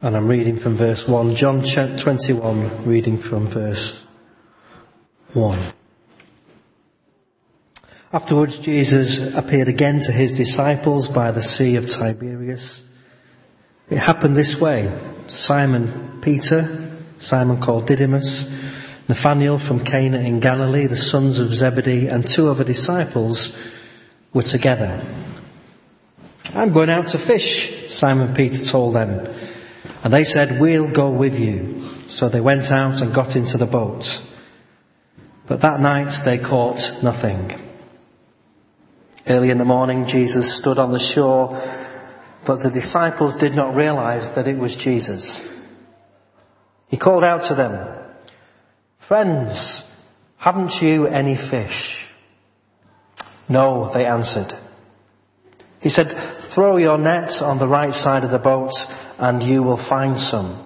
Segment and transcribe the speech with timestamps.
[0.00, 1.34] And I'm reading from verse 1.
[1.34, 4.04] John 21, reading from verse
[5.32, 5.58] 1.
[8.12, 12.80] Afterwards, Jesus appeared again to his disciples by the Sea of Tiberias.
[13.90, 14.96] It happened this way.
[15.26, 18.48] Simon Peter, Simon called Didymus,
[19.08, 23.58] Nathanael from Cana in Galilee, the sons of Zebedee, and two other disciples
[24.32, 25.04] were together.
[26.54, 29.34] I'm going out to fish, Simon Peter told them.
[30.02, 31.88] And they said, we'll go with you.
[32.08, 34.22] So they went out and got into the boat.
[35.46, 37.52] But that night they caught nothing.
[39.26, 41.60] Early in the morning, Jesus stood on the shore,
[42.44, 45.46] but the disciples did not realize that it was Jesus.
[46.88, 47.96] He called out to them,
[48.98, 49.84] Friends,
[50.36, 52.08] haven't you any fish?
[53.48, 54.54] No, they answered.
[55.80, 58.72] He said, throw your nets on the right side of the boat
[59.18, 60.56] and you will find some.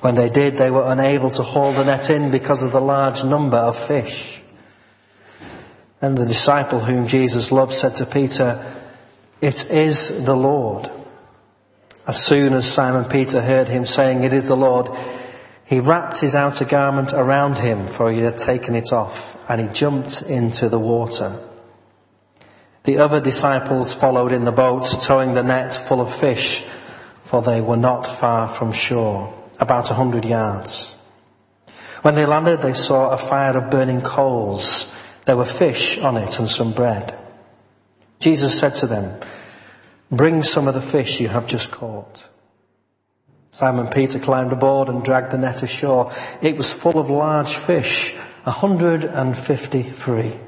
[0.00, 3.24] When they did, they were unable to haul the net in because of the large
[3.24, 4.40] number of fish.
[6.00, 8.64] And the disciple whom Jesus loved said to Peter,
[9.40, 10.88] It is the Lord.
[12.06, 14.88] As soon as Simon Peter heard him saying, It is the Lord,
[15.66, 19.68] he wrapped his outer garment around him, for he had taken it off, and he
[19.68, 21.36] jumped into the water.
[22.88, 26.62] The other disciples followed in the boat, towing the net full of fish,
[27.24, 30.96] for they were not far from shore, about a hundred yards.
[32.00, 34.90] When they landed, they saw a fire of burning coals
[35.26, 37.14] there were fish on it and some bread.
[38.20, 39.20] Jesus said to them,
[40.10, 42.26] bring some of the fish you have just caught.
[43.52, 46.12] Simon Peter climbed aboard and dragged the net ashore.
[46.40, 50.47] It was full of large fish, 153.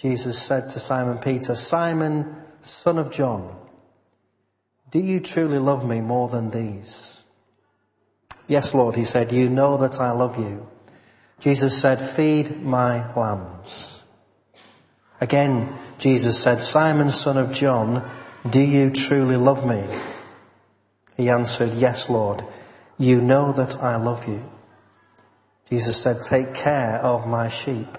[0.00, 3.54] Jesus said to Simon Peter, Simon, son of John,
[4.90, 7.22] do you truly love me more than these?
[8.48, 10.66] Yes, Lord, he said, you know that I love you.
[11.40, 14.02] Jesus said, feed my lambs.
[15.20, 18.10] Again, Jesus said, Simon, son of John,
[18.48, 19.86] do you truly love me?
[21.16, 22.42] He answered, yes, Lord.
[22.98, 24.42] You know that I love you.
[25.68, 27.98] Jesus said, take care of my sheep.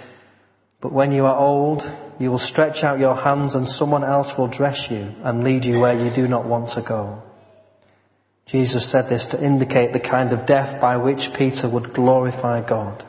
[0.81, 4.47] But when you are old, you will stretch out your hands and someone else will
[4.47, 7.21] dress you and lead you where you do not want to go.
[8.47, 13.05] Jesus said this to indicate the kind of death by which Peter would glorify God.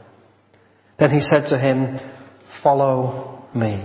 [0.99, 1.99] Then he said to him,
[2.45, 3.81] follow me.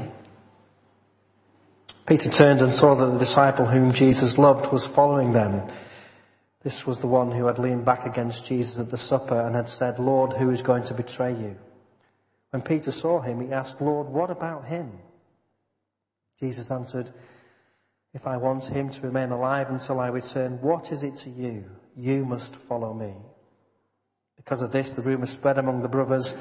[2.06, 5.64] Peter turned and saw that the disciple whom Jesus loved was following them.
[6.64, 9.70] This was the one who had leaned back against Jesus at the supper and had
[9.70, 11.56] said, Lord, who is going to betray you?
[12.52, 14.92] When Peter saw him, he asked, Lord, what about him?
[16.40, 17.12] Jesus answered,
[18.14, 21.66] if I want him to remain alive until I return, what is it to you?
[21.96, 23.14] You must follow me.
[24.38, 26.34] Because of this, the rumor spread among the brothers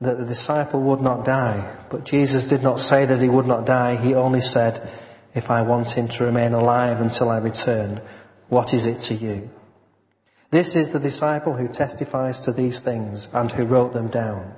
[0.00, 1.76] that the disciple would not die.
[1.88, 3.96] But Jesus did not say that he would not die.
[3.96, 4.88] He only said,
[5.34, 8.00] if I want him to remain alive until I return,
[8.48, 9.50] what is it to you?
[10.50, 14.54] This is the disciple who testifies to these things and who wrote them down.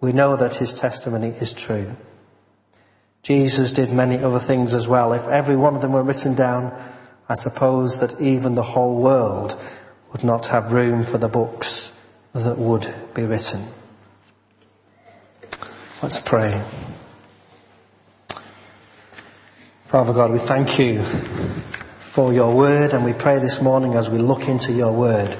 [0.00, 1.96] We know that his testimony is true.
[3.22, 5.12] Jesus did many other things as well.
[5.12, 6.72] If every one of them were written down,
[7.28, 9.60] I suppose that even the whole world
[10.12, 11.94] would not have room for the books
[12.32, 13.60] that would be written.
[16.02, 16.62] Let's pray.
[19.86, 24.18] Father God, we thank you for your word and we pray this morning as we
[24.18, 25.36] look into your word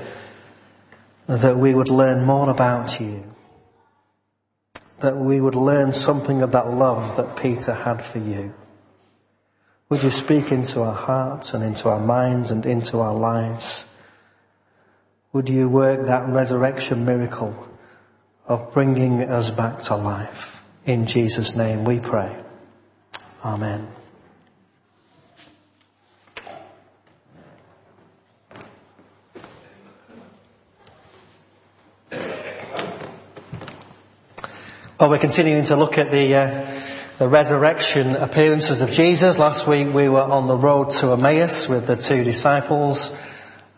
[1.26, 3.22] that we would learn more about you.
[5.00, 8.52] That we would learn something of that love that Peter had for you.
[9.88, 13.86] Would you speak into our hearts and into our minds and into our lives?
[15.32, 17.68] Would you work that resurrection miracle
[18.48, 20.64] of bringing us back to life.
[20.86, 22.34] In Jesus' name we pray.
[23.44, 23.86] Amen.
[35.08, 36.70] Well, we're continuing to look at the, uh,
[37.16, 39.38] the resurrection appearances of Jesus.
[39.38, 43.18] Last week we were on the road to Emmaus with the two disciples.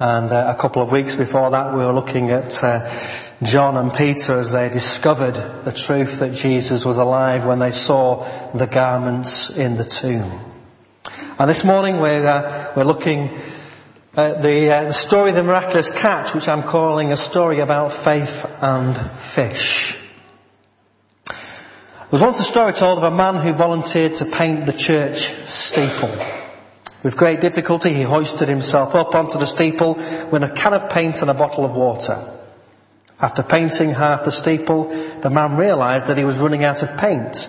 [0.00, 2.92] And uh, a couple of weeks before that we were looking at uh,
[3.44, 8.26] John and Peter as they discovered the truth that Jesus was alive when they saw
[8.52, 10.28] the garments in the tomb.
[11.38, 13.30] And this morning we're, uh, we're looking
[14.16, 17.92] at the, uh, the story of the miraculous catch, which I'm calling a story about
[17.92, 19.99] faith and fish.
[22.10, 26.10] Was once a story told of a man who volunteered to paint the church steeple.
[27.04, 31.22] With great difficulty, he hoisted himself up onto the steeple with a can of paint
[31.22, 32.18] and a bottle of water.
[33.20, 34.88] After painting half the steeple,
[35.20, 37.48] the man realized that he was running out of paint,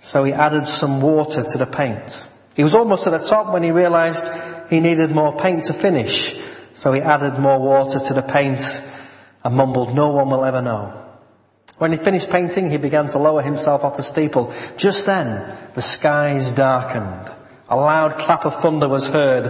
[0.00, 2.28] so he added some water to the paint.
[2.54, 4.30] He was almost at the top when he realized
[4.68, 6.38] he needed more paint to finish,
[6.74, 8.86] so he added more water to the paint
[9.42, 11.03] and mumbled, no one will ever know.
[11.78, 14.52] When he finished painting, he began to lower himself off the steeple.
[14.76, 17.30] Just then, the skies darkened.
[17.68, 19.46] A loud clap of thunder was heard,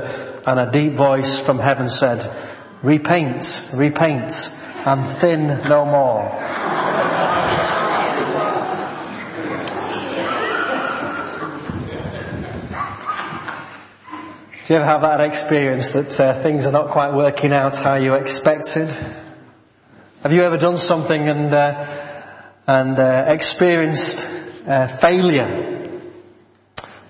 [0.47, 2.31] and a deep voice from heaven said,
[2.83, 4.51] Repaint, repaint,
[4.87, 6.31] and thin no more.
[14.65, 17.97] Do you ever have that experience that uh, things are not quite working out how
[17.97, 18.89] you expected?
[20.23, 22.04] Have you ever done something and uh,
[22.67, 24.27] and uh, experienced
[24.67, 25.83] uh, failure.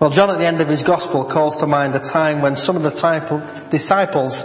[0.01, 2.77] Well, John at the end of his gospel calls to mind a time when some
[2.77, 4.43] of the disciples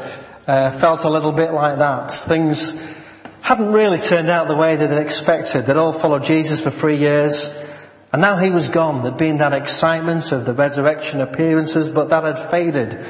[0.48, 2.12] uh, felt a little bit like that.
[2.12, 2.96] Things
[3.42, 5.66] hadn't really turned out the way that they'd expected.
[5.66, 7.68] They'd all followed Jesus for three years,
[8.14, 9.02] and now he was gone.
[9.02, 13.04] There'd been that excitement of the resurrection appearances, but that had faded.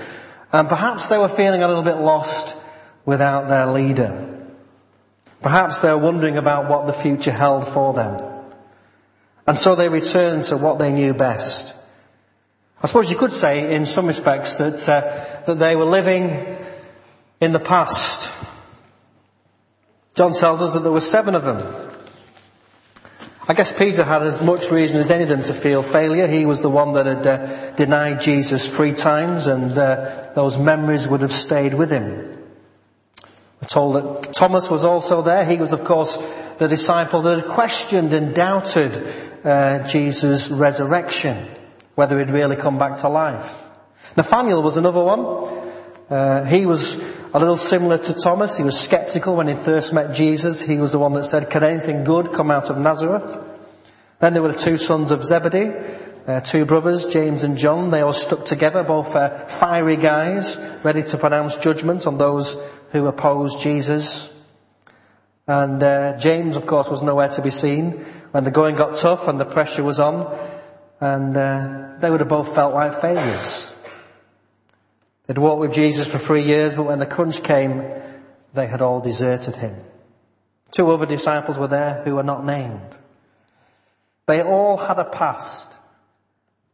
[0.54, 2.56] And perhaps they were feeling a little bit lost
[3.06, 4.39] without their leader.
[5.42, 8.20] Perhaps they're wondering about what the future held for them.
[9.48, 11.76] And so they returned to what they knew best.
[12.82, 16.58] I suppose you could say in some respects that, uh, that they were living
[17.42, 18.34] in the past.
[20.16, 21.90] John tells us that there were seven of them.
[23.48, 26.28] I guess Peter had as much reason as any of them to feel failure.
[26.28, 31.08] He was the one that had uh, denied Jesus three times and uh, those memories
[31.08, 32.39] would have stayed with him.
[33.62, 35.46] We're told that Thomas was also there.
[35.46, 36.18] He was, of course,
[36.58, 39.14] the disciple that had questioned and doubted
[39.44, 41.48] uh, Jesus' resurrection,
[41.96, 43.66] whether he'd really come back to life.
[44.16, 45.70] Nathaniel was another one.
[46.10, 46.98] Uh, he was
[47.34, 48.58] a little similar to Thomas.
[48.58, 50.62] He was skeptical when he first met Jesus.
[50.62, 53.38] He was the one that said, "Can anything good come out of Nazareth?"
[54.20, 55.72] Then there were the two sons of Zebedee,
[56.30, 57.92] uh, two brothers, James and John.
[57.92, 62.62] They all stuck together, both uh, fiery guys, ready to pronounce judgment on those
[62.92, 64.34] who opposed Jesus.
[65.48, 69.28] And uh, James, of course, was nowhere to be seen when the going got tough
[69.28, 70.38] and the pressure was on.
[71.00, 73.74] And uh, they would have both felt like failures.
[75.26, 77.84] They'd walked with Jesus for three years, but when the crunch came,
[78.54, 79.76] they had all deserted him.
[80.72, 82.98] Two other disciples were there who were not named.
[84.28, 85.70] They all had a past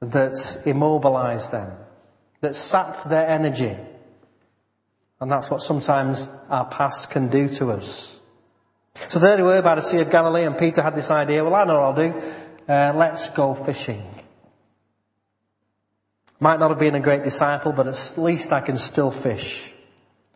[0.02, 1.72] that immobilized them,
[2.42, 3.76] that sapped their energy,
[5.20, 8.20] and that's what sometimes our past can do to us.
[9.10, 11.56] So there they were by the Sea of Galilee and Peter had this idea, well
[11.56, 12.22] I know what I'll do,
[12.68, 14.04] uh, let's go fishing.
[16.40, 19.74] Might not have been a great disciple, but at least I can still fish.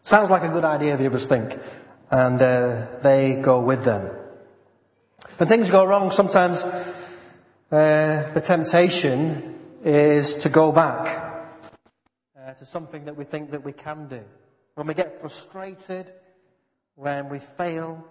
[0.04, 1.60] Sounds like a good idea, the others think.
[2.10, 4.10] And uh, they go with them.
[5.38, 6.64] When things go wrong, sometimes
[7.72, 11.46] uh, the temptation is to go back
[12.38, 14.22] uh, to something that we think that we can do.
[14.76, 16.12] When we get frustrated,
[16.96, 18.04] when we fail,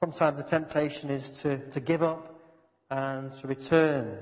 [0.00, 2.40] sometimes the temptation is to, to give up
[2.90, 4.18] and to return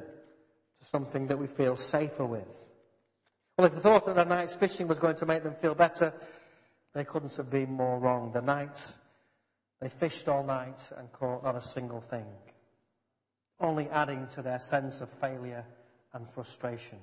[0.81, 2.49] to something that we feel safer with.
[3.57, 6.12] Well, if the thought that the night's fishing was going to make them feel better,
[6.95, 8.33] they couldn't have been more wrong.
[8.33, 8.87] The night,
[9.81, 12.25] they fished all night and caught not a single thing,
[13.61, 15.65] only adding to their sense of failure
[16.12, 16.99] and frustration.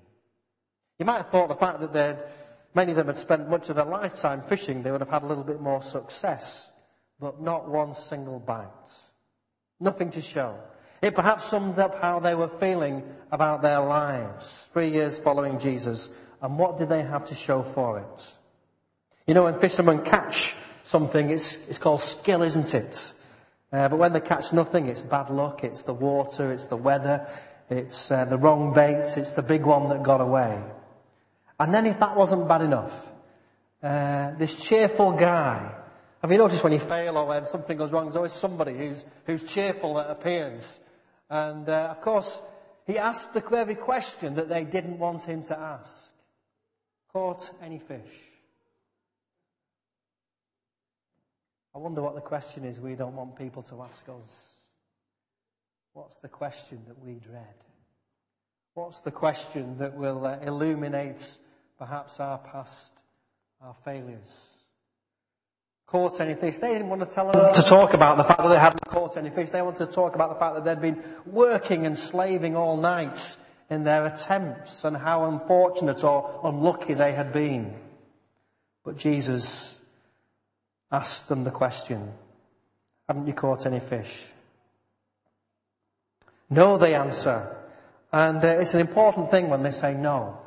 [0.99, 2.23] You might have thought the fact that they'd
[2.75, 4.83] Many of them had spent much of their lifetime fishing.
[4.83, 6.69] They would have had a little bit more success,
[7.21, 8.67] but not one single bite.
[9.79, 10.59] Nothing to show.
[11.01, 16.09] It perhaps sums up how they were feeling about their lives, three years following Jesus,
[16.41, 18.33] and what did they have to show for it?
[19.25, 23.13] You know, when fishermen catch something, it's, it's called skill, isn't it?
[23.75, 27.27] Uh, but when they catch nothing, it's bad luck, it's the water, it's the weather,
[27.69, 30.63] it's uh, the wrong bait, it's the big one that got away.
[31.59, 32.93] And then if that wasn't bad enough,
[33.83, 35.75] uh, this cheerful guy,
[36.21, 39.03] have you noticed when you fail or when something goes wrong, there's always somebody who's,
[39.25, 40.79] who's cheerful that appears.
[41.29, 42.39] And uh, of course,
[42.87, 45.93] he asked the very question that they didn't want him to ask.
[47.11, 48.24] Caught any fish?
[51.75, 54.31] I wonder what the question is we don't want people to ask us.
[55.91, 57.43] What's the question that we dread?
[58.75, 61.25] What's the question that will uh, illuminate
[61.77, 62.91] perhaps our past,
[63.61, 64.49] our failures?
[65.87, 66.59] Caught any fish?
[66.59, 69.17] They didn't want to tell them to talk about the fact that they hadn't caught
[69.17, 69.51] any fish.
[69.51, 73.19] They wanted to talk about the fact that they'd been working and slaving all night
[73.69, 77.73] in their attempts and how unfortunate or unlucky they had been.
[78.83, 79.74] But Jesus
[80.95, 82.13] Ask them the question,
[83.09, 84.13] haven't you caught any fish?
[86.49, 87.53] No, they answer.
[88.13, 90.37] And uh, it's an important thing when they say no.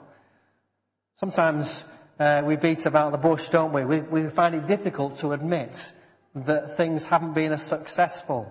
[1.21, 1.85] Sometimes
[2.19, 3.85] uh, we beat about the bush, don't we?
[3.85, 4.01] we?
[4.01, 5.93] We find it difficult to admit
[6.35, 8.51] that things haven't been as successful.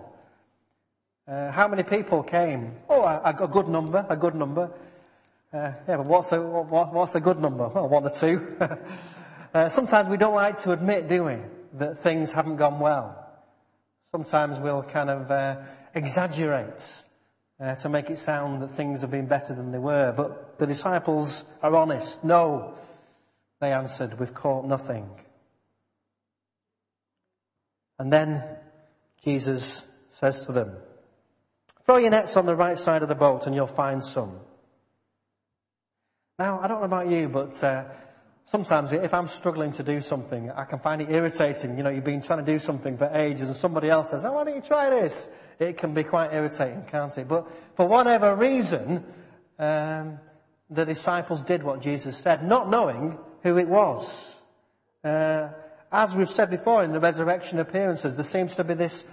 [1.26, 2.76] Uh, how many people came?
[2.88, 4.70] Oh, a, a good number, a good number.
[5.52, 7.66] Uh, yeah, but what's a, what, what's a good number?
[7.66, 8.56] Well, one or two.
[9.52, 11.38] uh, sometimes we don't like to admit, do we?
[11.74, 13.24] That things haven't gone well.
[14.12, 15.56] Sometimes we'll kind of uh,
[15.94, 16.92] exaggerate
[17.60, 20.12] uh, to make it sound that things have been better than they were.
[20.16, 22.24] But the disciples are honest.
[22.24, 22.74] No,
[23.60, 25.08] they answered, we've caught nothing.
[27.98, 28.44] And then
[29.24, 30.76] Jesus says to them,
[31.84, 34.38] throw your nets on the right side of the boat and you'll find some.
[36.38, 37.84] Now, I don't know about you, but uh,
[38.48, 41.76] Sometimes if I'm struggling to do something, I can find it irritating.
[41.76, 44.32] You know, you've been trying to do something for ages and somebody else says, oh,
[44.32, 45.28] why don't you try this?
[45.58, 47.28] It can be quite irritating, can't it?
[47.28, 49.04] But for whatever reason,
[49.58, 50.18] um,
[50.70, 54.34] the disciples did what Jesus said, not knowing who it was.
[55.04, 55.48] Uh,
[55.92, 59.04] as we've said before in the resurrection appearances, there seems to be this,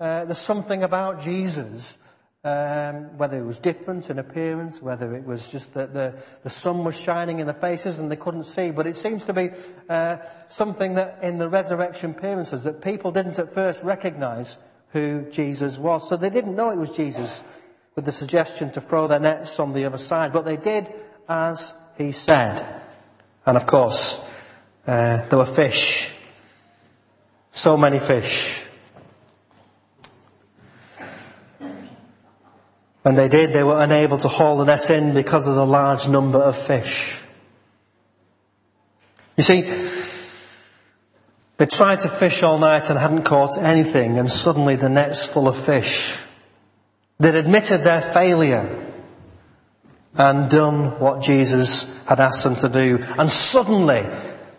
[0.00, 1.96] uh, there's something about Jesus
[2.44, 6.84] um, whether it was different in appearance, whether it was just that the, the sun
[6.84, 8.72] was shining in the faces and they couldn't see.
[8.72, 9.50] But it seems to be
[9.88, 10.16] uh,
[10.48, 14.56] something that in the resurrection appearances that people didn't at first recognize
[14.92, 16.08] who Jesus was.
[16.08, 17.42] So they didn't know it was Jesus
[17.94, 20.32] with the suggestion to throw their nets on the other side.
[20.32, 20.88] But they did
[21.28, 22.82] as he said.
[23.46, 24.18] And of course,
[24.86, 26.12] uh, there were fish.
[27.52, 28.61] So many fish.
[33.02, 36.08] When they did, they were unable to haul the net in because of the large
[36.08, 37.20] number of fish.
[39.36, 39.62] You see,
[41.56, 45.48] they tried to fish all night and hadn't caught anything and suddenly the net's full
[45.48, 46.22] of fish.
[47.18, 48.92] They'd admitted their failure
[50.14, 52.98] and done what Jesus had asked them to do.
[53.18, 54.04] And suddenly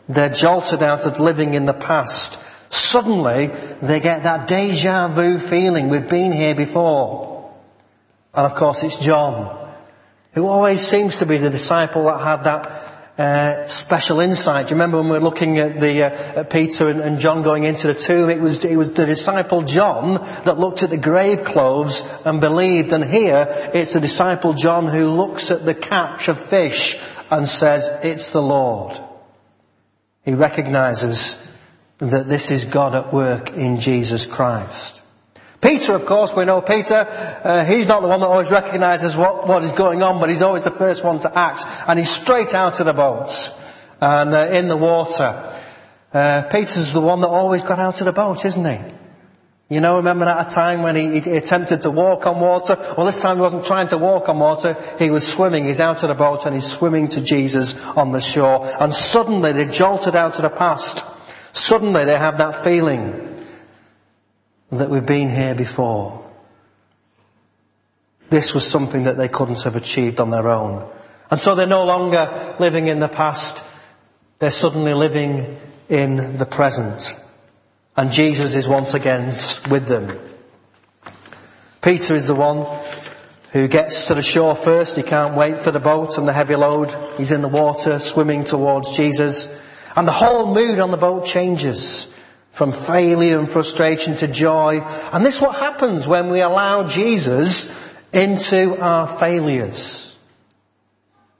[0.10, 2.42] they're jolted out of living in the past.
[2.74, 3.48] Suddenly
[3.82, 5.90] they get that deja vu feeling.
[5.90, 7.33] We've been here before.
[8.34, 9.72] And of course it's John,
[10.34, 12.84] who always seems to be the disciple that had that
[13.16, 14.66] uh, special insight.
[14.66, 17.44] Do you remember when we were looking at the uh, at Peter and, and, John
[17.44, 18.32] going into the tomb?
[18.32, 22.92] It was it was the disciple John that looked at the grave clothes and believed.
[22.92, 27.00] And here it's the disciple John who looks at the catch of fish
[27.30, 29.00] and says, "It's the Lord."
[30.26, 31.56] He recognizes
[32.00, 35.03] that this is God at work in Jesus Christ.
[35.64, 37.08] Peter, of course, we know Peter,
[37.44, 40.42] uh, he's not the one that always recognises what, what is going on, but he's
[40.42, 41.64] always the first one to act.
[41.88, 43.50] And he's straight out of the boat
[44.02, 45.58] and uh, in the water.
[46.14, 48.94] Uh, Peter's the one that always got out of the boat, isn't he?
[49.70, 52.76] You know, remember that a time when he, he, attempted to walk on water?
[52.98, 55.64] Well, this time he wasn't trying to walk on water, he was swimming.
[55.64, 58.70] He's out of the boat and he's swimming to Jesus on the shore.
[58.80, 61.06] And suddenly they jolted out of the past.
[61.56, 63.33] Suddenly they have that feeling
[64.78, 66.24] that we've been here before.
[68.30, 70.90] This was something that they couldn't have achieved on their own.
[71.30, 73.64] And so they're no longer living in the past,
[74.40, 75.58] they're suddenly living
[75.90, 77.16] in the present.
[77.96, 79.28] And Jesus is once again
[79.70, 80.18] with them.
[81.82, 82.66] Peter is the one
[83.52, 84.96] who gets to the shore first.
[84.96, 86.92] He can't wait for the boat and the heavy load.
[87.18, 89.48] He's in the water swimming towards Jesus.
[89.96, 92.12] And the whole mood on the boat changes
[92.54, 94.80] from failure and frustration to joy.
[95.12, 97.74] And this is what happens when we allow Jesus
[98.14, 100.18] into our failures.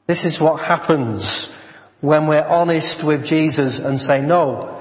[0.08, 1.56] This is what happens
[2.02, 4.78] when we're honest with Jesus and say, no,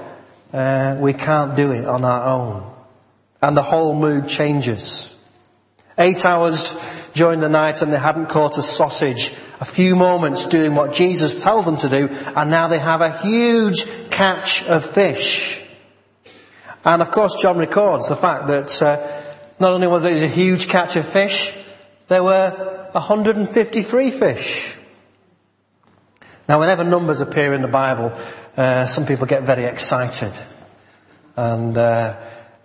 [0.52, 2.72] uh, we can't do it on our own.
[3.42, 5.16] and the whole mood changes.
[5.98, 6.74] Eight hours
[7.12, 9.34] during the night and they hadn't caught a sausage.
[9.60, 13.18] A few moments doing what Jesus tells them to do and now they have a
[13.18, 15.61] huge catch of fish.
[16.84, 19.22] And of course John records the fact that uh,
[19.60, 21.56] not only was it a huge catch of fish,
[22.08, 24.76] there were 153 fish.
[26.48, 28.12] Now whenever numbers appear in the Bible,
[28.56, 30.32] uh, some people get very excited.
[31.36, 32.16] And uh,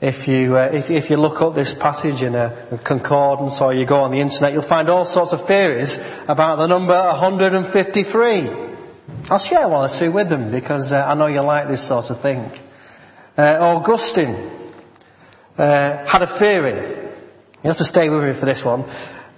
[0.01, 3.73] if you uh, if, if, you look up this passage in a, a, concordance or
[3.73, 8.49] you go on the internet, you'll find all sorts of theories about the number 153.
[9.29, 12.09] I'll share one or two with them because uh, I know you like this sort
[12.09, 12.51] of thing.
[13.37, 14.35] Uh, Augustine
[15.57, 16.73] uh, had a theory.
[17.63, 18.85] You have to stay with me for this one.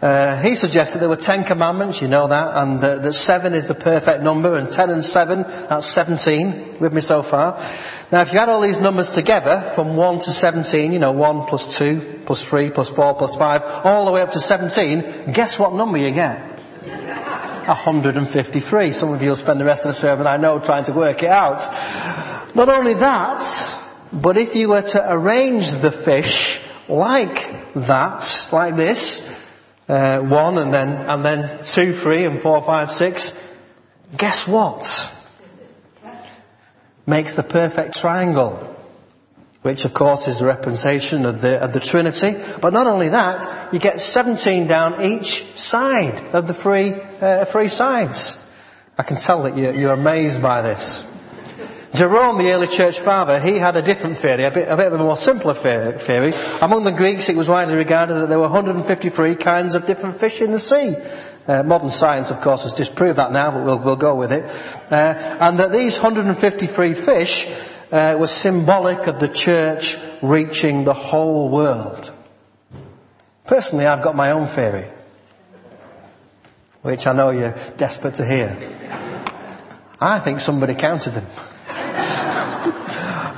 [0.02, 3.68] Uh, he suggested there were ten commandments, you know that, and uh, that seven is
[3.68, 7.60] the perfect number, and ten and seven, that's seventeen, with me so far.
[8.10, 11.48] Now if you add all these numbers together, from one to seventeen, you know, one
[11.48, 15.60] plus two, plus three, plus four, plus five, all the way up to seventeen, guess
[15.60, 16.40] what number you get?
[17.68, 18.92] 153.
[18.94, 21.22] Some of you will spend the rest of the sermon, I know, trying to work
[21.22, 21.60] it out.
[22.56, 23.42] Not only that,
[24.12, 29.40] but if you were to arrange the fish like that, like this,
[29.88, 33.32] uh, one and then, and then two, three and four, five, six.
[34.16, 35.16] Guess what?
[37.06, 38.66] Makes the perfect triangle.
[39.62, 42.36] Which of course is a representation of the, of the Trinity.
[42.62, 47.68] But not only that, you get 17 down each side of the three, uh, three
[47.68, 48.38] sides.
[48.98, 51.04] I can tell that you're, you're amazed by this.
[51.94, 54.94] Jerome, the early church father, he had a different theory, a bit, a bit of
[54.94, 56.34] a more simpler theory.
[56.62, 60.40] Among the Greeks, it was widely regarded that there were 153 kinds of different fish
[60.40, 60.96] in the sea.
[61.48, 64.44] Uh, modern science, of course, has disproved that now, but we'll, we'll go with it.
[64.92, 67.48] Uh, and that these 153 fish
[67.92, 72.12] uh, were symbolic of the church reaching the whole world.
[73.46, 74.88] Personally, I've got my own theory,
[76.84, 78.56] which I know you're desperate to hear.
[80.00, 81.26] I think somebody counted them.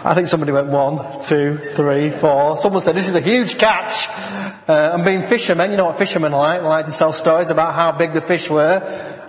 [0.04, 2.58] I think somebody went one, two, three, four.
[2.58, 4.08] Someone said, this is a huge catch.
[4.68, 6.62] Uh, and being fishermen, you know what fishermen like.
[6.62, 8.82] They like to tell stories about how big the fish were.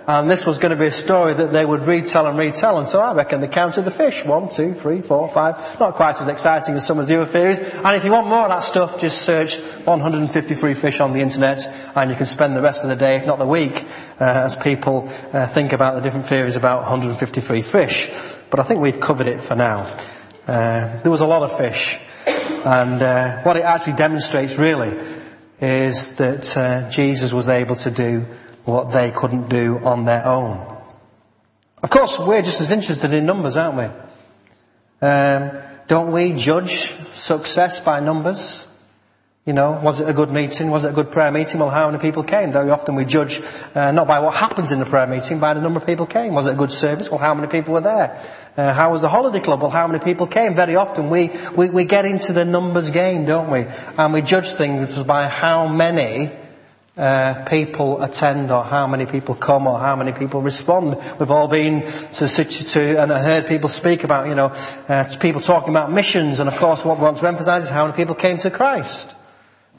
[0.07, 2.79] And this was going to be a story that they would retell and retell.
[2.79, 4.25] And so I reckon they counted the fish.
[4.25, 5.79] One, two, three, four, five.
[5.79, 7.59] Not quite as exciting as some of the other theories.
[7.59, 11.67] And if you want more of that stuff, just search 153 fish on the internet
[11.95, 13.85] and you can spend the rest of the day, if not the week,
[14.19, 18.09] uh, as people uh, think about the different theories about 153 fish.
[18.49, 19.95] But I think we've covered it for now.
[20.47, 21.99] Uh, there was a lot of fish.
[22.65, 24.97] And uh, what it actually demonstrates really
[25.59, 28.25] is that uh, Jesus was able to do
[28.65, 30.73] what they couldn't do on their own.
[31.81, 35.07] Of course, we're just as interested in numbers, aren't we?
[35.07, 35.51] Um,
[35.87, 38.67] don't we judge success by numbers?
[39.45, 40.71] You know, was it a good meeting?
[40.71, 41.59] Was it a good prayer meeting?
[41.59, 42.53] Well, how many people came?
[42.53, 43.41] Very often we judge
[43.75, 46.33] uh, not by what happens in the prayer meeting, by the number of people came.
[46.33, 47.11] Was it a good service?
[47.11, 48.23] Well, how many people were there?
[48.55, 49.61] Uh, how was the holiday club?
[49.61, 50.55] Well, how many people came?
[50.55, 53.65] Very often we, we, we get into the numbers game, don't we?
[53.97, 56.31] And we judge things by how many
[56.95, 60.95] uh, people attend or how many people come or how many people respond.
[61.19, 64.53] We've all been to, to and I heard people speak about, you know,
[64.87, 67.85] uh, people talking about missions and of course what we want to emphasize is how
[67.85, 69.13] many people came to Christ.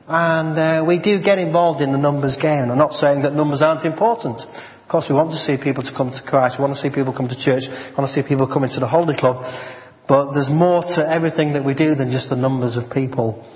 [0.07, 2.71] And uh, we do get involved in the numbers game.
[2.71, 4.45] I'm not saying that numbers aren't important.
[4.45, 6.59] Of course, we want to see people to come to Christ.
[6.59, 7.69] We want to see people come to church.
[7.69, 9.47] We want to see people come into the Holy Club.
[10.07, 13.47] But there's more to everything that we do than just the numbers of people.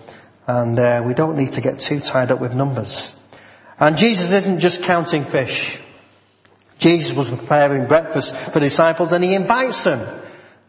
[0.46, 3.14] And uh, we don't need to get too tied up with numbers.
[3.78, 5.82] And Jesus isn't just counting fish.
[6.78, 10.00] Jesus was preparing breakfast for disciples and he invites them.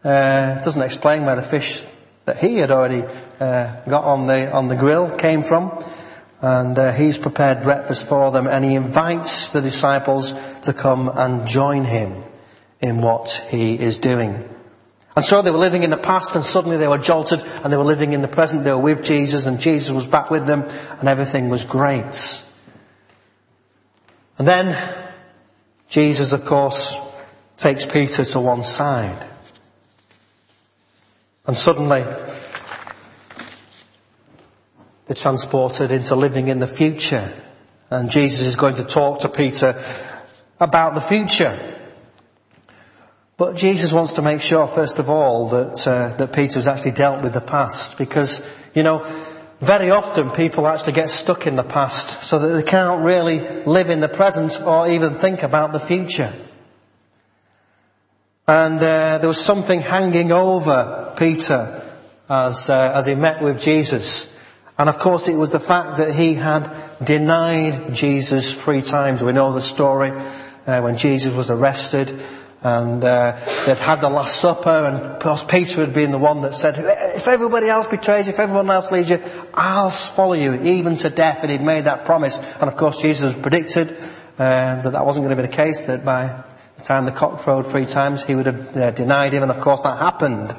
[0.04, 1.84] Uh, doesn't explain where the fish
[2.24, 3.04] that he had already
[3.40, 5.82] uh, got on the on the grill came from,
[6.40, 11.46] and uh, he's prepared breakfast for them, and he invites the disciples to come and
[11.46, 12.22] join him
[12.80, 14.48] in what he is doing.
[15.16, 17.76] And so they were living in the past, and suddenly they were jolted, and they
[17.76, 18.64] were living in the present.
[18.64, 20.62] They were with Jesus, and Jesus was back with them,
[20.98, 22.44] and everything was great.
[24.38, 24.78] And then
[25.88, 26.98] Jesus, of course,
[27.56, 29.26] takes Peter to one side.
[31.50, 32.04] And suddenly,
[35.06, 37.28] they're transported into living in the future.
[37.90, 39.82] And Jesus is going to talk to Peter
[40.60, 41.58] about the future.
[43.36, 46.92] But Jesus wants to make sure, first of all, that uh, that Peter has actually
[46.92, 49.04] dealt with the past, because you know,
[49.60, 53.90] very often people actually get stuck in the past, so that they can't really live
[53.90, 56.32] in the present or even think about the future.
[58.50, 61.84] And uh, there was something hanging over Peter
[62.28, 64.36] as uh, as he met with Jesus.
[64.76, 66.68] And of course it was the fact that he had
[67.00, 69.22] denied Jesus three times.
[69.22, 70.10] We know the story
[70.66, 72.20] uh, when Jesus was arrested
[72.60, 76.74] and uh, they'd had the Last Supper and Peter had been the one that said,
[77.14, 79.22] if everybody else betrays you, if everyone else leaves you,
[79.54, 81.42] I'll follow you even to death.
[81.42, 82.36] And he'd made that promise.
[82.60, 83.96] And of course Jesus predicted
[84.40, 86.42] uh, that that wasn't going to be the case, that by
[86.80, 89.60] the time the cock crowed three times he would have uh, denied him and of
[89.60, 90.54] course that happened.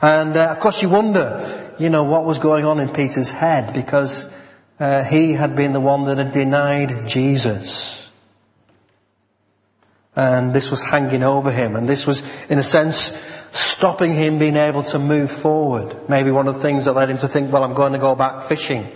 [0.00, 3.74] And uh, of course you wonder, you know, what was going on in Peter's head
[3.74, 4.30] because
[4.78, 8.10] uh, he had been the one that had denied Jesus.
[10.14, 12.96] And this was hanging over him and this was, in a sense,
[13.52, 16.08] stopping him being able to move forward.
[16.08, 18.14] Maybe one of the things that led him to think, well, I'm going to go
[18.14, 18.86] back fishing.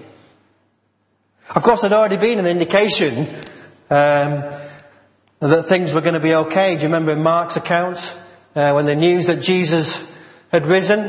[1.55, 3.29] Of course, there'd already been an indication
[3.91, 4.51] um,
[5.49, 6.75] that things were going to be okay.
[6.77, 8.17] Do you remember in Mark's account
[8.55, 10.11] uh, when the news that Jesus
[10.53, 11.01] had risen.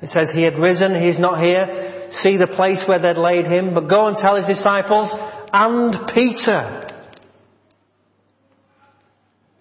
[0.00, 2.08] It says he had risen, he's not here.
[2.10, 5.14] See the place where they'd laid him, but go and tell his disciples
[5.52, 6.90] and Peter.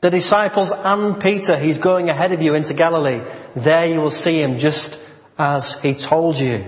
[0.02, 3.22] The disciples and Peter, he's going ahead of you into Galilee.
[3.56, 5.00] There you will see him just
[5.40, 6.66] as he told you.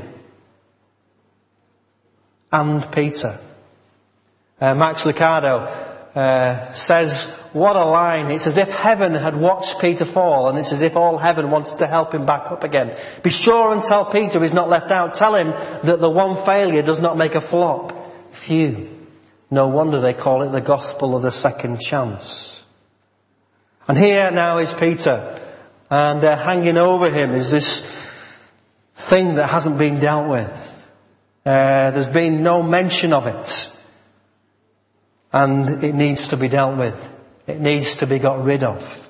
[2.52, 3.38] And Peter.
[4.60, 5.68] Uh, Max Lucado
[6.16, 8.32] uh, says, what a line.
[8.32, 11.78] It's as if heaven had watched Peter fall and it's as if all heaven wanted
[11.78, 12.98] to help him back up again.
[13.24, 15.16] Be sure and tell Peter he's not left out.
[15.16, 15.52] Tell him
[15.84, 17.94] that the one failure does not make a flop.
[18.34, 18.90] Phew.
[19.50, 22.62] No wonder they call it the gospel of the second chance.
[23.88, 25.40] And here now is Peter
[25.90, 27.80] and uh, hanging over him is this
[28.96, 30.86] thing that hasn't been dealt with.
[31.46, 33.72] Uh, there's been no mention of it
[35.32, 37.14] and it needs to be dealt with.
[37.48, 39.10] It needs to be got rid of.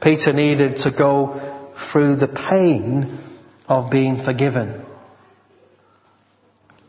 [0.00, 1.40] Peter needed to go
[1.74, 3.18] through the pain
[3.68, 4.84] of being forgiven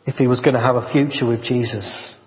[0.06, 2.18] if he was going to have a future with Jesus.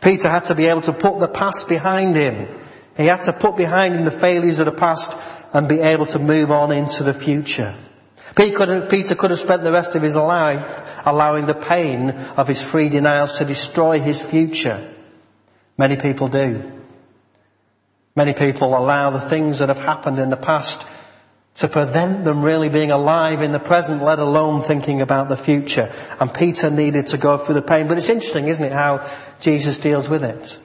[0.00, 2.48] Peter had to be able to put the past behind him.
[2.96, 5.12] He had to put behind him the failures of the past
[5.52, 7.74] and be able to move on into the future.
[8.34, 8.56] Peter
[9.14, 13.38] could, have, spent the rest of his life allowing the pain of his three denials
[13.38, 14.82] to destroy his future.
[15.78, 16.75] Many people do.
[18.16, 20.88] Many people allow the things that have happened in the past
[21.56, 25.92] to prevent them really being alive in the present, let alone thinking about the future.
[26.18, 27.88] And Peter needed to go through the pain.
[27.88, 29.06] But it's interesting, isn't it, how
[29.40, 30.58] Jesus deals with it?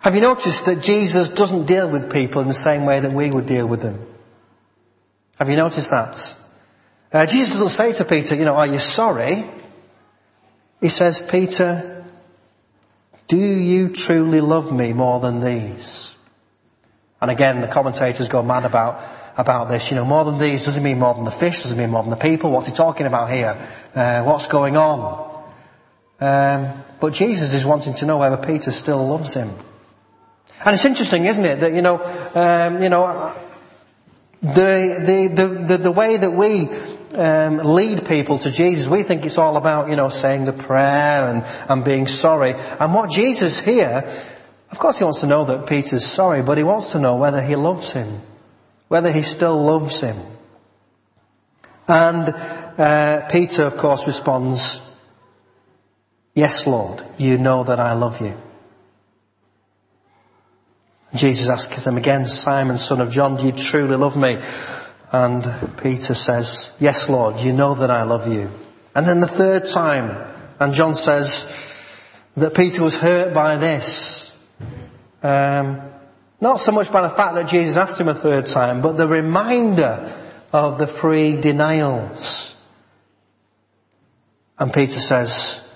[0.00, 3.30] Have you noticed that Jesus doesn't deal with people in the same way that we
[3.30, 4.04] would deal with them?
[5.38, 6.36] Have you noticed that?
[7.12, 9.44] Uh, Jesus doesn't say to Peter, you know, are you sorry?
[10.80, 12.04] He says, Peter,
[13.28, 16.11] do you truly love me more than these?
[17.22, 19.00] And again, the commentators go mad about,
[19.36, 19.92] about this.
[19.92, 22.10] You know, more than these doesn't mean more than the fish, doesn't mean more than
[22.10, 22.50] the people.
[22.50, 23.56] What's he talking about here?
[23.94, 25.44] Uh, what's going on?
[26.20, 29.50] Um, but Jesus is wanting to know whether Peter still loves him.
[30.64, 32.02] And it's interesting, isn't it, that, you know,
[32.34, 33.32] um, you know,
[34.42, 36.68] the, the, the, the, way that we
[37.16, 41.28] um, lead people to Jesus, we think it's all about, you know, saying the prayer
[41.28, 42.54] and, and being sorry.
[42.80, 44.08] And what Jesus here,
[44.72, 47.40] of course he wants to know that Peter's sorry, but he wants to know whether
[47.40, 48.20] he loves him.
[48.88, 50.16] Whether he still loves him.
[51.86, 54.80] And uh, Peter, of course, responds,
[56.34, 58.34] Yes, Lord, you know that I love you.
[61.14, 64.38] Jesus asks him again, Simon, son of John, do you truly love me?
[65.12, 68.50] And Peter says, yes, Lord, you know that I love you.
[68.94, 70.26] And then the third time,
[70.58, 71.44] and John says
[72.38, 74.31] that Peter was hurt by this.
[75.22, 75.80] Um,
[76.40, 79.06] not so much by the fact that Jesus asked him a third time, but the
[79.06, 80.12] reminder
[80.52, 82.56] of the three denials.
[84.58, 85.68] And Peter says,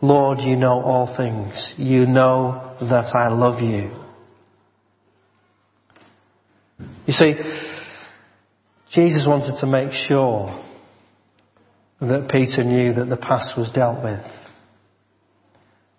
[0.00, 1.78] Lord, you know all things.
[1.78, 4.04] You know that I love you.
[7.06, 7.34] You see,
[8.90, 10.56] Jesus wanted to make sure
[12.00, 14.47] that Peter knew that the past was dealt with.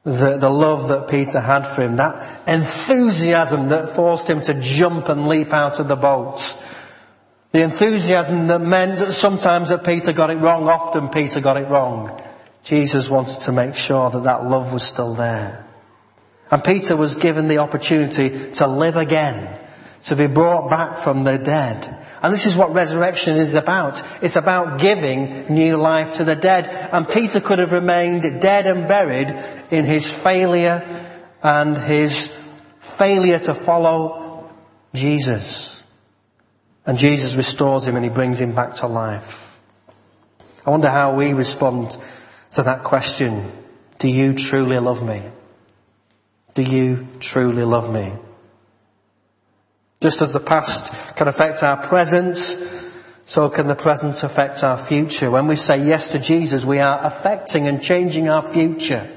[0.04, 5.10] The, the love that Peter had for him, that enthusiasm that forced him to jump
[5.10, 6.40] and leap out of the boat.
[7.52, 11.68] The enthusiasm that meant that sometimes that Peter got it wrong, often Peter got it
[11.68, 12.18] wrong.
[12.64, 15.66] Jesus wanted to make sure that that love was still there.
[16.52, 19.60] And Peter was given the opportunity to live again,
[20.04, 22.08] to be brought back from the dead.
[22.22, 24.04] And this is what resurrection is about.
[24.22, 26.66] It's about giving new life to the dead.
[26.92, 29.34] And Peter could have remained dead and buried
[29.72, 30.84] in his failure
[31.42, 32.28] and his
[32.80, 34.50] failure to follow
[34.94, 35.84] Jesus.
[36.86, 39.60] And Jesus restores him and he brings him back to life.
[40.66, 41.98] I wonder how we respond
[42.52, 43.50] to that question.
[44.00, 45.22] Do you truly love me?
[46.56, 48.14] Do you truly love me?
[50.02, 52.38] Just as the past can affect our present,
[53.26, 55.30] so can the present affect our future.
[55.30, 59.08] When we say yes to Jesus, we are affecting and changing our future.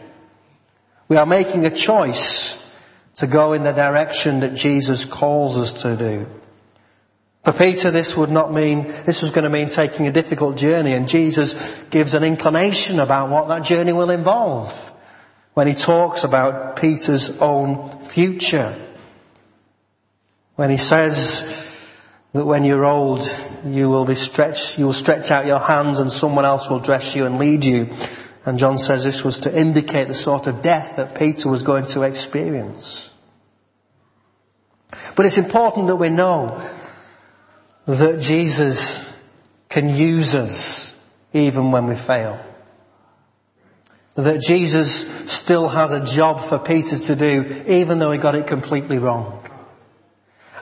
[1.09, 2.59] We are making a choice
[3.17, 6.27] to go in the direction that Jesus calls us to do.
[7.45, 10.93] For Peter, this would not mean, this was going to mean taking a difficult journey,
[10.93, 14.93] and Jesus gives an inclination about what that journey will involve
[15.55, 18.75] when he talks about Peter's own future.
[20.63, 22.01] When he says
[22.35, 23.29] that when you're old,
[23.67, 27.17] you will be stretched, you will stretch out your hands and someone else will dress
[27.17, 27.93] you and lead you.
[28.47, 31.87] And John says this was to indicate the sort of death that Peter was going
[31.87, 33.13] to experience.
[35.17, 36.63] But it's important that we know
[37.87, 39.13] that Jesus
[39.69, 40.97] can use us
[41.33, 42.41] even when we fail.
[44.15, 48.47] That Jesus still has a job for Peter to do even though he got it
[48.47, 49.42] completely wrong.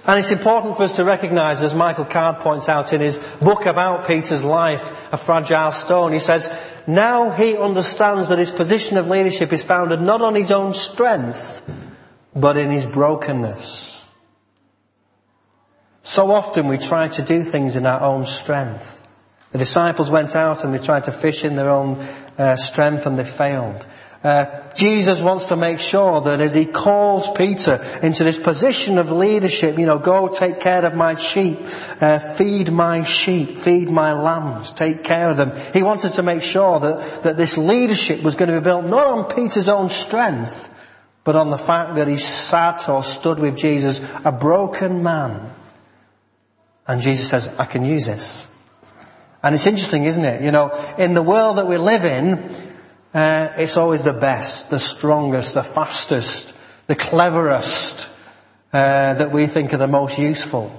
[0.07, 3.67] And it's important for us to recognise, as Michael Card points out in his book
[3.67, 6.51] about Peter's life, A Fragile Stone, he says,
[6.87, 11.63] now he understands that his position of leadership is founded not on his own strength,
[12.35, 14.09] but in his brokenness.
[16.03, 19.07] So often we try to do things in our own strength.
[19.53, 21.99] The disciples went out and they tried to fish in their own
[22.39, 23.87] uh, strength and they failed.
[24.23, 29.11] Uh, Jesus wants to make sure that as he calls Peter into this position of
[29.11, 31.59] leadership, you know, go take care of my sheep,
[32.03, 35.53] uh, feed my sheep, feed my lambs, take care of them.
[35.73, 39.07] He wanted to make sure that, that this leadership was going to be built not
[39.07, 40.69] on Peter's own strength,
[41.25, 45.51] but on the fact that he sat or stood with Jesus, a broken man.
[46.87, 48.47] And Jesus says, I can use this.
[49.43, 50.43] And it's interesting, isn't it?
[50.43, 52.55] You know, in the world that we live in,
[53.13, 56.55] uh, it's always the best, the strongest, the fastest,
[56.87, 58.09] the cleverest
[58.73, 60.73] uh, that we think are the most useful.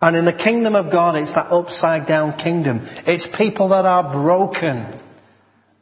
[0.00, 2.82] And in the kingdom of God, it's that upside down kingdom.
[3.06, 4.86] It's people that are broken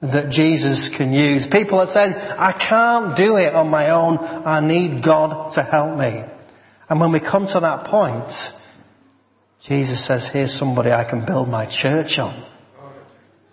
[0.01, 1.47] that Jesus can use.
[1.47, 4.19] People that say, I can't do it on my own.
[4.19, 6.23] I need God to help me.
[6.89, 8.57] And when we come to that point,
[9.61, 12.35] Jesus says, here's somebody I can build my church on.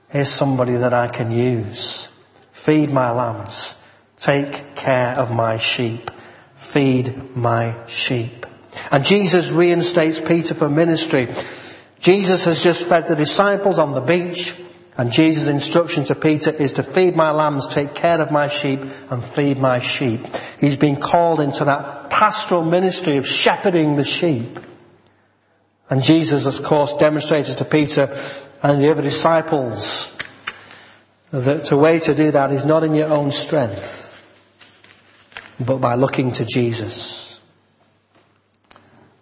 [0.09, 2.09] Here's somebody that I can use.
[2.57, 3.75] Feed my lambs.
[4.17, 6.09] Take care of my sheep.
[6.55, 8.45] Feed my sheep.
[8.91, 11.27] And Jesus reinstates Peter for ministry.
[11.99, 14.55] Jesus has just fed the disciples on the beach
[14.97, 18.79] and Jesus' instruction to Peter is to feed my lambs, take care of my sheep,
[19.11, 20.25] and feed my sheep.
[20.59, 24.59] He's been called into that pastoral ministry of shepherding the sheep.
[25.87, 28.09] And Jesus, of course, demonstrated to Peter
[28.63, 30.16] and the other disciples
[31.31, 34.05] that the way to do that is not in your own strength,
[35.59, 37.39] but by looking to Jesus.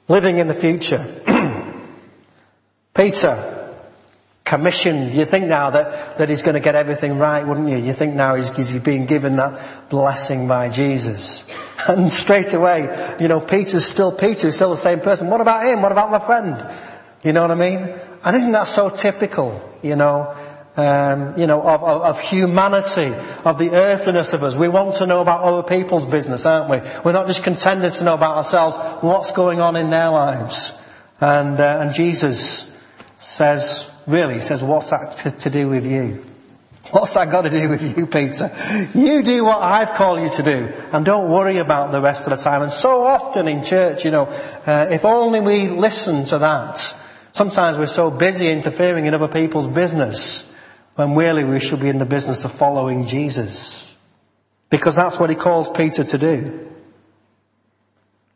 [0.08, 1.04] Living in the future.
[2.94, 3.66] Peter,
[4.46, 5.14] commissioned.
[5.14, 7.78] You think now that, that he's going to get everything right, wouldn't you?
[7.78, 11.50] You think now he's, he's being given that blessing by Jesus.
[11.88, 15.30] And straight away, you know, Peter's still Peter, he's still the same person.
[15.30, 15.84] What about him?
[15.84, 16.66] What about my friend?
[17.24, 17.94] You know what I mean?
[18.24, 20.36] And isn't that so typical, you know?
[20.78, 23.14] Um, you know, of, of, of, humanity,
[23.46, 24.58] of the earthliness of us.
[24.58, 26.78] We want to know about other people's business, aren't we?
[27.04, 30.82] We're not just contented to know about ourselves, what's going on in their lives.
[31.22, 32.72] And, uh, and Jesus
[33.20, 36.26] says, really, says, what's that to, do with you?
[36.92, 38.52] What's that got to do with you, Peter?
[38.94, 42.38] You do what I've called you to do, and don't worry about the rest of
[42.38, 42.62] the time.
[42.62, 44.26] And so often in church, you know,
[44.66, 46.94] uh, if only we listen to that.
[47.32, 50.52] Sometimes we're so busy interfering in other people's business
[50.96, 53.96] when really we should be in the business of following Jesus.
[54.70, 56.72] Because that's what he calls Peter to do.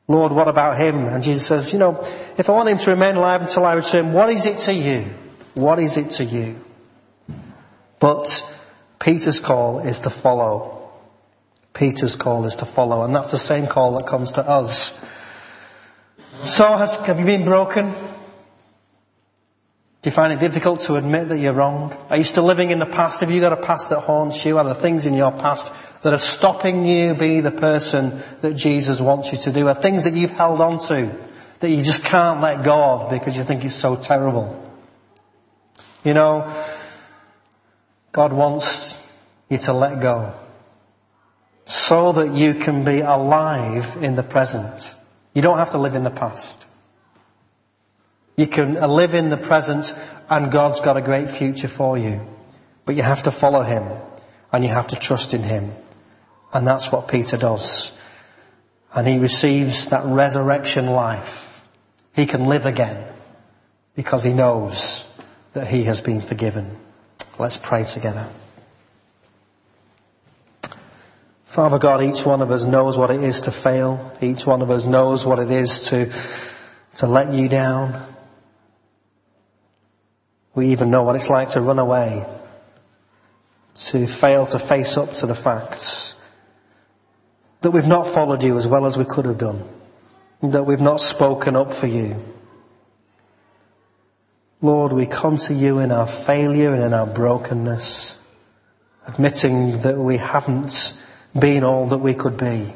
[0.08, 1.06] Lord, what about him?
[1.06, 2.04] And Jesus says, you know,
[2.38, 5.06] if I want him to remain alive until I return, what is it to you?
[5.54, 6.60] What is it to you?
[8.00, 8.44] But
[9.00, 10.90] Peter's call is to follow.
[11.74, 13.04] Peter's call is to follow.
[13.04, 15.00] And that's the same call that comes to us.
[16.44, 17.94] So has, have you been broken?
[20.02, 21.94] Do you find it difficult to admit that you're wrong?
[22.10, 23.20] Are you still living in the past?
[23.20, 24.58] Have you got a past that haunts you?
[24.58, 29.02] Are there things in your past that are stopping you be the person that Jesus
[29.02, 29.68] wants you to do?
[29.68, 31.12] Are things that you've held on to
[31.60, 34.66] that you just can't let go of because you think it's so terrible?
[36.06, 36.64] You know,
[38.14, 38.98] God wants
[39.50, 40.34] you to let go
[41.66, 44.96] so that you can be alive in the present.
[45.34, 46.66] You don't have to live in the past.
[48.40, 49.94] You can live in the present
[50.30, 52.22] and God's got a great future for you.
[52.86, 53.84] But you have to follow Him
[54.54, 55.74] and you have to trust in Him.
[56.54, 57.92] And that's what Peter does.
[58.96, 61.68] And he receives that resurrection life.
[62.16, 63.06] He can live again
[63.98, 65.06] because he knows
[65.52, 66.78] that he has been forgiven.
[67.38, 68.26] Let's pray together.
[71.44, 74.14] Father God, each one of us knows what it is to fail.
[74.22, 76.10] Each one of us knows what it is to,
[77.00, 78.06] to let you down.
[80.60, 82.26] We even know what it's like to run away,
[83.76, 86.16] to fail to face up to the facts,
[87.62, 89.64] that we've not followed you as well as we could have done,
[90.42, 92.22] that we've not spoken up for you.
[94.60, 98.20] Lord, we come to you in our failure and in our brokenness,
[99.08, 101.02] admitting that we haven't
[101.40, 102.74] been all that we could be.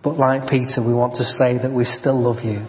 [0.00, 2.66] But like Peter, we want to say that we still love you.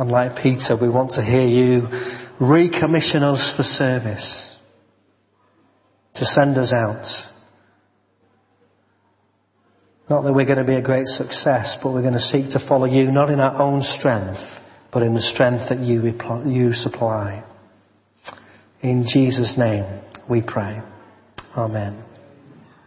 [0.00, 1.82] And like Peter, we want to hear you
[2.38, 4.58] recommission us for service,
[6.14, 7.28] to send us out.
[10.08, 12.58] Not that we're going to be a great success, but we're going to seek to
[12.58, 17.44] follow you, not in our own strength, but in the strength that you, you supply.
[18.80, 19.84] In Jesus' name
[20.26, 20.80] we pray.
[21.54, 22.09] Amen.